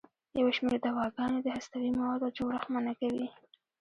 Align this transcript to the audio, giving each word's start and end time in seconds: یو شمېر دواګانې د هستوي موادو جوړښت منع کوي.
یو 0.39 0.47
شمېر 0.57 0.79
دواګانې 0.85 1.39
د 1.43 1.47
هستوي 1.57 1.91
موادو 1.97 2.33
جوړښت 2.37 2.67
منع 2.73 2.93
کوي. 3.01 3.27